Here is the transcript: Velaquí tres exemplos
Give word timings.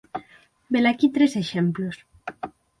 Velaquí 0.73 1.07
tres 1.15 1.33
exemplos 1.43 1.95